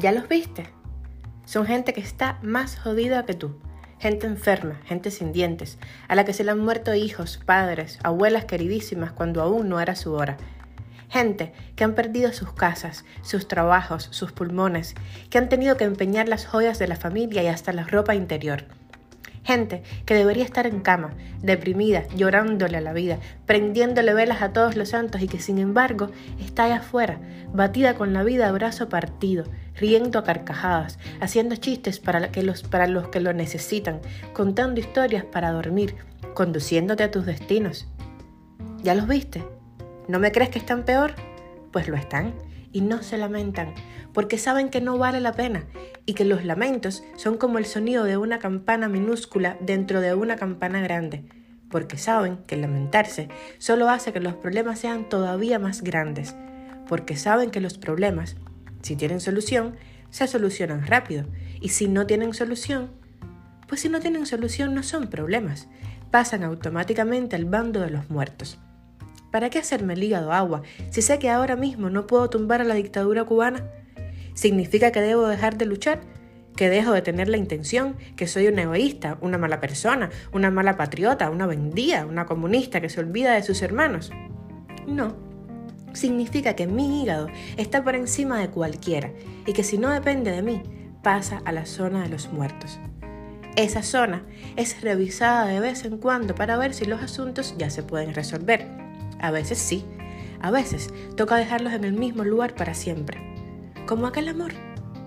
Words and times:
¿Ya 0.00 0.12
los 0.12 0.30
viste? 0.30 0.64
Son 1.44 1.66
gente 1.66 1.92
que 1.92 2.00
está 2.00 2.38
más 2.40 2.78
jodida 2.78 3.26
que 3.26 3.34
tú. 3.34 3.60
Gente 3.98 4.26
enferma, 4.26 4.80
gente 4.86 5.10
sin 5.10 5.30
dientes, 5.30 5.78
a 6.08 6.14
la 6.14 6.24
que 6.24 6.32
se 6.32 6.42
le 6.42 6.52
han 6.52 6.58
muerto 6.58 6.94
hijos, 6.94 7.38
padres, 7.44 7.98
abuelas 8.02 8.46
queridísimas 8.46 9.12
cuando 9.12 9.42
aún 9.42 9.68
no 9.68 9.78
era 9.78 9.94
su 9.94 10.14
hora. 10.14 10.38
Gente 11.10 11.52
que 11.76 11.84
han 11.84 11.94
perdido 11.94 12.32
sus 12.32 12.50
casas, 12.54 13.04
sus 13.20 13.46
trabajos, 13.46 14.08
sus 14.10 14.32
pulmones, 14.32 14.94
que 15.28 15.36
han 15.36 15.50
tenido 15.50 15.76
que 15.76 15.84
empeñar 15.84 16.28
las 16.28 16.46
joyas 16.46 16.78
de 16.78 16.88
la 16.88 16.96
familia 16.96 17.42
y 17.42 17.48
hasta 17.48 17.74
la 17.74 17.84
ropa 17.84 18.14
interior 18.14 18.64
Gente 19.50 19.82
que 20.06 20.14
debería 20.14 20.44
estar 20.44 20.68
en 20.68 20.78
cama, 20.78 21.12
deprimida, 21.42 22.06
llorándole 22.14 22.76
a 22.76 22.80
la 22.80 22.92
vida, 22.92 23.18
prendiéndole 23.46 24.14
velas 24.14 24.42
a 24.42 24.52
todos 24.52 24.76
los 24.76 24.90
santos 24.90 25.22
y 25.22 25.26
que 25.26 25.40
sin 25.40 25.58
embargo 25.58 26.08
está 26.38 26.66
allá 26.66 26.76
afuera, 26.76 27.18
batida 27.52 27.94
con 27.94 28.12
la 28.12 28.22
vida 28.22 28.48
a 28.48 28.52
brazo 28.52 28.88
partido, 28.88 29.42
riendo 29.74 30.20
a 30.20 30.22
carcajadas, 30.22 31.00
haciendo 31.20 31.56
chistes 31.56 31.98
para, 31.98 32.30
los, 32.32 32.62
para 32.62 32.86
los 32.86 33.08
que 33.08 33.18
lo 33.18 33.32
necesitan, 33.32 33.98
contando 34.34 34.78
historias 34.78 35.24
para 35.24 35.50
dormir, 35.50 35.96
conduciéndote 36.34 37.02
a 37.02 37.10
tus 37.10 37.26
destinos. 37.26 37.88
¿Ya 38.84 38.94
los 38.94 39.08
viste? 39.08 39.42
¿No 40.06 40.20
me 40.20 40.30
crees 40.30 40.50
que 40.50 40.60
están 40.60 40.84
peor? 40.84 41.16
Pues 41.72 41.88
lo 41.88 41.96
están 41.96 42.34
y 42.72 42.80
no 42.80 43.02
se 43.02 43.18
lamentan, 43.18 43.74
porque 44.12 44.38
saben 44.38 44.68
que 44.68 44.80
no 44.80 44.98
vale 44.98 45.20
la 45.20 45.32
pena 45.32 45.64
y 46.06 46.14
que 46.14 46.24
los 46.24 46.44
lamentos 46.44 47.02
son 47.16 47.36
como 47.36 47.58
el 47.58 47.66
sonido 47.66 48.04
de 48.04 48.16
una 48.16 48.38
campana 48.38 48.88
minúscula 48.88 49.56
dentro 49.60 50.00
de 50.00 50.14
una 50.14 50.36
campana 50.36 50.80
grande, 50.80 51.24
porque 51.68 51.98
saben 51.98 52.38
que 52.46 52.56
lamentarse 52.56 53.28
solo 53.58 53.88
hace 53.88 54.12
que 54.12 54.20
los 54.20 54.34
problemas 54.34 54.78
sean 54.78 55.08
todavía 55.08 55.58
más 55.58 55.82
grandes, 55.82 56.34
porque 56.88 57.16
saben 57.16 57.50
que 57.50 57.60
los 57.60 57.78
problemas, 57.78 58.36
si 58.82 58.96
tienen 58.96 59.20
solución, 59.20 59.76
se 60.10 60.26
solucionan 60.26 60.86
rápido, 60.86 61.24
y 61.60 61.68
si 61.68 61.88
no 61.88 62.06
tienen 62.06 62.34
solución, 62.34 62.90
pues 63.68 63.82
si 63.82 63.88
no 63.88 64.00
tienen 64.00 64.26
solución 64.26 64.74
no 64.74 64.82
son 64.82 65.08
problemas, 65.08 65.68
pasan 66.10 66.42
automáticamente 66.42 67.36
al 67.36 67.44
bando 67.44 67.80
de 67.80 67.90
los 67.90 68.10
muertos. 68.10 68.58
¿Para 69.30 69.48
qué 69.48 69.60
hacerme 69.60 69.94
el 69.94 70.02
hígado 70.02 70.32
agua 70.32 70.62
si 70.90 71.02
sé 71.02 71.18
que 71.18 71.30
ahora 71.30 71.54
mismo 71.54 71.88
no 71.88 72.06
puedo 72.06 72.28
tumbar 72.30 72.60
a 72.60 72.64
la 72.64 72.74
dictadura 72.74 73.24
cubana? 73.24 73.64
¿Significa 74.34 74.90
que 74.90 75.00
debo 75.00 75.28
dejar 75.28 75.56
de 75.56 75.66
luchar? 75.66 76.00
¿Que 76.56 76.68
dejo 76.68 76.92
de 76.92 77.02
tener 77.02 77.28
la 77.28 77.36
intención? 77.36 77.96
¿Que 78.16 78.26
soy 78.26 78.48
un 78.48 78.58
egoísta, 78.58 79.18
una 79.20 79.38
mala 79.38 79.60
persona, 79.60 80.10
una 80.32 80.50
mala 80.50 80.76
patriota, 80.76 81.30
una 81.30 81.46
vendida, 81.46 82.06
una 82.06 82.26
comunista 82.26 82.80
que 82.80 82.88
se 82.88 83.00
olvida 83.00 83.34
de 83.34 83.42
sus 83.42 83.62
hermanos? 83.62 84.10
No. 84.86 85.14
Significa 85.92 86.54
que 86.54 86.66
mi 86.66 87.02
hígado 87.02 87.28
está 87.56 87.84
por 87.84 87.94
encima 87.94 88.40
de 88.40 88.50
cualquiera 88.50 89.12
y 89.46 89.52
que 89.52 89.64
si 89.64 89.78
no 89.78 89.90
depende 89.90 90.32
de 90.32 90.42
mí, 90.42 90.62
pasa 91.02 91.40
a 91.44 91.52
la 91.52 91.66
zona 91.66 92.02
de 92.02 92.08
los 92.08 92.32
muertos. 92.32 92.80
Esa 93.56 93.82
zona 93.82 94.24
es 94.56 94.80
revisada 94.80 95.46
de 95.46 95.60
vez 95.60 95.84
en 95.84 95.98
cuando 95.98 96.34
para 96.34 96.56
ver 96.56 96.74
si 96.74 96.84
los 96.84 97.02
asuntos 97.02 97.54
ya 97.58 97.70
se 97.70 97.82
pueden 97.82 98.14
resolver 98.14 98.79
a 99.20 99.30
veces 99.30 99.58
sí, 99.58 99.84
a 100.40 100.50
veces 100.50 100.92
toca 101.16 101.36
dejarlos 101.36 101.72
en 101.72 101.84
el 101.84 101.92
mismo 101.92 102.24
lugar 102.24 102.54
para 102.54 102.74
siempre. 102.74 103.20
Como 103.86 104.06
aquel 104.06 104.28
amor, 104.28 104.52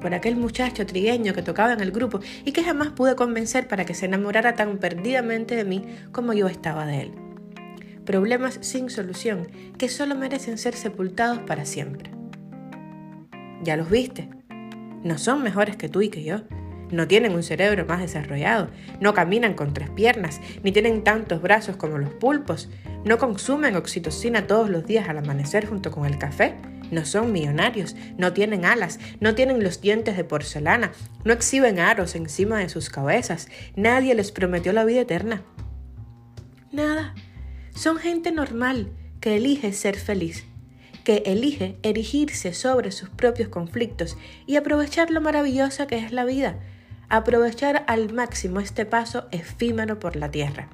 por 0.00 0.14
aquel 0.14 0.36
muchacho 0.36 0.86
trigueño 0.86 1.32
que 1.34 1.42
tocaba 1.42 1.72
en 1.72 1.80
el 1.80 1.90
grupo 1.90 2.20
y 2.44 2.52
que 2.52 2.62
jamás 2.62 2.90
pude 2.90 3.16
convencer 3.16 3.68
para 3.68 3.84
que 3.84 3.94
se 3.94 4.06
enamorara 4.06 4.54
tan 4.54 4.78
perdidamente 4.78 5.56
de 5.56 5.64
mí 5.64 5.84
como 6.12 6.32
yo 6.32 6.46
estaba 6.46 6.86
de 6.86 7.00
él. 7.02 7.12
Problemas 8.04 8.58
sin 8.60 8.88
solución 8.88 9.48
que 9.78 9.88
solo 9.88 10.14
merecen 10.14 10.58
ser 10.58 10.74
sepultados 10.74 11.40
para 11.40 11.64
siempre. 11.64 12.12
Ya 13.62 13.76
los 13.76 13.90
viste. 13.90 14.28
No 15.02 15.18
son 15.18 15.42
mejores 15.42 15.76
que 15.76 15.88
tú 15.88 16.02
y 16.02 16.08
que 16.08 16.22
yo. 16.22 16.42
No 16.90 17.08
tienen 17.08 17.34
un 17.34 17.42
cerebro 17.42 17.84
más 17.84 18.00
desarrollado, 18.00 18.70
no 19.00 19.12
caminan 19.12 19.54
con 19.54 19.74
tres 19.74 19.90
piernas, 19.90 20.40
ni 20.62 20.72
tienen 20.72 21.02
tantos 21.02 21.42
brazos 21.42 21.76
como 21.76 21.98
los 21.98 22.14
pulpos, 22.14 22.68
no 23.04 23.18
consumen 23.18 23.76
oxitocina 23.76 24.46
todos 24.46 24.70
los 24.70 24.86
días 24.86 25.08
al 25.08 25.18
amanecer 25.18 25.66
junto 25.66 25.90
con 25.90 26.06
el 26.06 26.18
café, 26.18 26.54
no 26.90 27.04
son 27.04 27.32
millonarios, 27.32 27.96
no 28.16 28.32
tienen 28.32 28.64
alas, 28.64 29.00
no 29.20 29.34
tienen 29.34 29.62
los 29.62 29.80
dientes 29.80 30.16
de 30.16 30.24
porcelana, 30.24 30.92
no 31.24 31.32
exhiben 31.32 31.78
aros 31.80 32.14
encima 32.14 32.58
de 32.58 32.68
sus 32.68 32.90
cabezas, 32.90 33.48
nadie 33.74 34.14
les 34.14 34.30
prometió 34.30 34.72
la 34.72 34.84
vida 34.84 35.00
eterna. 35.00 35.42
Nada, 36.72 37.14
son 37.74 37.98
gente 37.98 38.32
normal 38.32 38.92
que 39.20 39.36
elige 39.36 39.72
ser 39.72 39.96
feliz, 39.96 40.44
que 41.04 41.22
elige 41.26 41.78
erigirse 41.82 42.52
sobre 42.52 42.90
sus 42.90 43.08
propios 43.08 43.48
conflictos 43.48 44.16
y 44.46 44.56
aprovechar 44.56 45.10
lo 45.10 45.20
maravillosa 45.20 45.86
que 45.86 45.98
es 45.98 46.12
la 46.12 46.24
vida, 46.24 46.58
aprovechar 47.08 47.84
al 47.86 48.12
máximo 48.12 48.60
este 48.60 48.86
paso 48.86 49.26
efímero 49.30 49.98
por 49.98 50.16
la 50.16 50.30
tierra. 50.30 50.68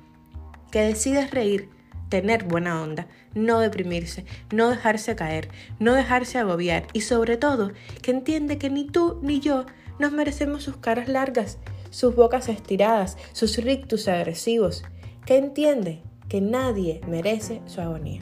Que 0.70 0.82
decides 0.82 1.30
reír, 1.30 1.68
tener 2.08 2.44
buena 2.44 2.82
onda, 2.82 3.06
no 3.34 3.60
deprimirse, 3.60 4.24
no 4.52 4.68
dejarse 4.68 5.16
caer, 5.16 5.48
no 5.78 5.94
dejarse 5.94 6.38
agobiar 6.38 6.86
y 6.92 7.02
sobre 7.02 7.36
todo 7.36 7.72
que 8.02 8.10
entiende 8.10 8.58
que 8.58 8.70
ni 8.70 8.86
tú 8.86 9.18
ni 9.22 9.40
yo 9.40 9.66
nos 9.98 10.12
merecemos 10.12 10.62
sus 10.62 10.76
caras 10.76 11.08
largas, 11.08 11.58
sus 11.90 12.14
bocas 12.14 12.48
estiradas, 12.48 13.16
sus 13.32 13.56
rictus 13.58 14.08
agresivos, 14.08 14.84
que 15.26 15.36
entiende 15.36 16.02
que 16.28 16.40
nadie 16.40 17.00
merece 17.06 17.60
su 17.66 17.80
agonía. 17.80 18.20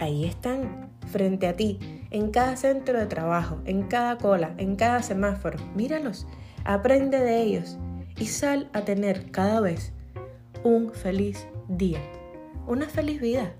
Ahí 0.00 0.24
están, 0.24 0.90
frente 1.10 1.46
a 1.46 1.54
ti, 1.54 1.78
en 2.10 2.30
cada 2.30 2.56
centro 2.56 2.98
de 2.98 3.06
trabajo, 3.06 3.60
en 3.64 3.84
cada 3.84 4.18
cola, 4.18 4.54
en 4.58 4.76
cada 4.76 5.02
semáforo. 5.02 5.58
Míralos 5.74 6.26
aprende 6.64 7.18
de 7.18 7.42
ellos 7.42 7.78
y 8.18 8.26
sal 8.26 8.68
a 8.72 8.82
tener 8.82 9.30
cada 9.30 9.60
vez 9.60 9.92
un 10.62 10.92
feliz 10.92 11.46
día, 11.68 12.00
una 12.66 12.86
feliz 12.86 13.20
vida. 13.20 13.54